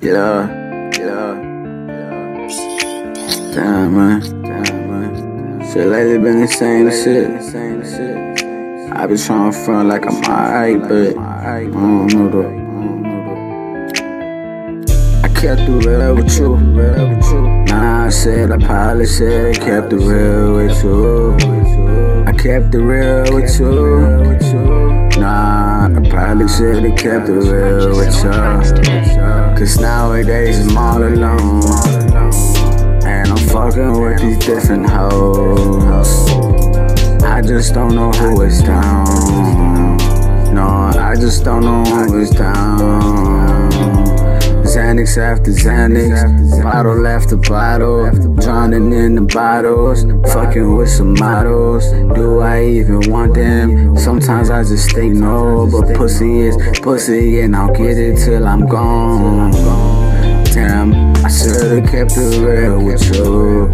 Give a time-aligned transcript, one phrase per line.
[0.00, 0.46] Yeah,
[0.96, 1.34] yeah,
[1.88, 2.46] yeah.
[3.52, 4.20] Damn, man.
[4.42, 5.72] Damn, man.
[5.72, 7.26] Shit lately been the same shit.
[8.96, 12.58] I been trying to front like I'm alright, but I don't know though.
[15.24, 16.56] I kept the real with you.
[17.66, 21.67] Nah, I said I probably said I kept the real with you.
[22.38, 25.20] Kept the real with you.
[25.20, 29.58] Nah, I probably should have kept the real with you.
[29.58, 31.62] Cause nowadays I'm all alone.
[33.04, 36.30] And I'm fucking with these different hoes.
[37.24, 39.96] I just don't know who is down.
[40.54, 43.27] No, I just don't know who is down.
[44.88, 51.84] Xanax after Xanax, bottle after bottle, drowning in the bottles, fucking with some models.
[52.16, 53.98] Do I even want them?
[53.98, 58.66] Sometimes I just think no, but pussy is pussy, and I'll get it till I'm
[58.66, 59.52] gone.
[60.44, 63.68] Damn, I should've kept it real with you,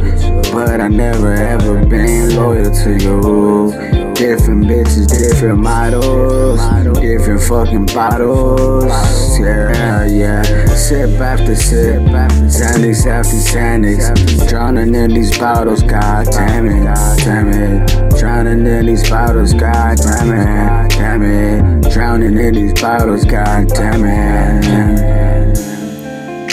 [0.52, 3.83] but I never ever been loyal to you.
[4.24, 6.58] Different bitches, different models,
[6.98, 8.90] different fucking bottles.
[9.38, 10.42] Yeah, yeah.
[10.74, 14.48] Sip after sip, Xanax after Xanax.
[14.48, 16.84] Drowning in these bottles, god damn it,
[17.18, 18.18] damn it.
[18.18, 21.92] Drowning in these bottles, god damn it, damn it.
[21.92, 25.33] Drowning in these bottles, god damn it.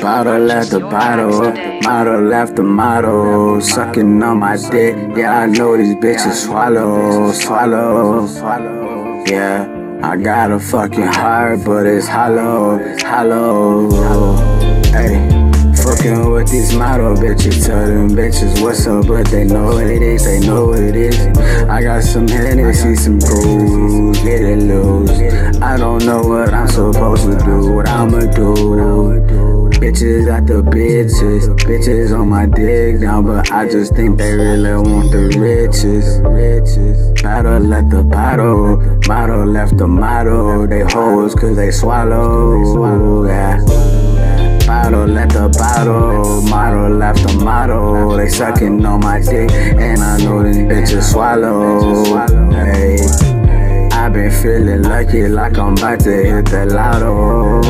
[0.02, 4.96] Bottle after bottle, model after model, sucking on my dick.
[5.16, 9.24] Yeah, I know these bitches swallow, swallow, swallow.
[9.28, 13.92] Yeah, I got a fucking heart, but it's hollow, hollow.
[14.86, 15.30] Hey.
[15.84, 20.02] Fucking with these model bitches, tell them bitches what's up, but they know what it
[20.02, 21.20] is, they know what it is.
[21.70, 25.12] I got some Hennessy, some cruise, get it loose.
[25.62, 29.61] I don't know what I'm supposed to do, what I'ma do.
[29.92, 34.72] Bitches got the bitches, bitches on my dick now, but I just think they really
[34.72, 36.22] want the riches.
[37.22, 40.66] Bottle at the bottle, bottle left the model.
[40.66, 43.58] They hoes cause they swallow, yeah.
[44.66, 48.16] Bottle at the bottle, model after model.
[48.16, 52.06] They sucking on my dick, and I know these bitches swallow.
[52.50, 52.98] Hey,
[53.92, 57.62] I been feeling lucky, like I'm about to hit the lotto.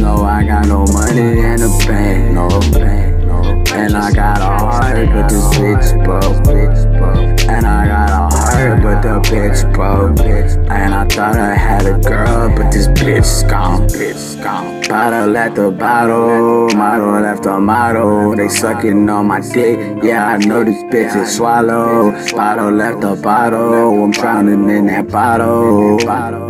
[0.00, 2.48] No, I got no money in the bank, no
[2.78, 3.42] bank, no.
[3.74, 7.48] And I got a heart, but this bitch broke, bitch.
[7.48, 10.56] And I got a heart, but the bitch broke, bitch.
[10.70, 14.82] And I thought I had a girl, but this bitch gone, bitch gone.
[14.88, 18.36] Bottle at the bottle, model after model.
[18.36, 22.12] They sucking on my dick, yeah, I know these bitches swallow.
[22.36, 26.00] Bottle after bottle, I'm drowning in that bottle,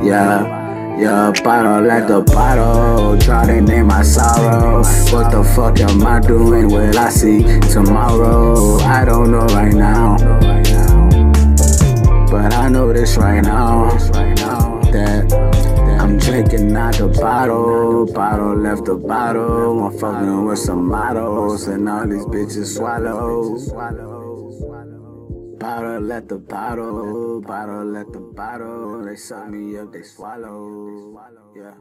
[0.05, 0.66] yeah.
[0.99, 4.79] Yeah, bottle at the bottle, drowning in my sorrow.
[5.13, 6.69] What the fuck am I doing?
[6.69, 8.79] Will I see tomorrow?
[8.79, 10.17] I don't know right now.
[12.31, 13.91] But I know this right now.
[14.91, 15.31] That
[16.01, 18.07] I'm drinking out the bottle.
[18.07, 19.85] Bottle left the bottle.
[19.85, 21.67] I'm fucking with some models.
[21.67, 24.16] And all these bitches swallow.
[25.67, 29.05] Bottle at the bottle, bottle at the bottle.
[29.05, 31.19] They suck me up, they swallow.
[31.57, 31.75] Yeah.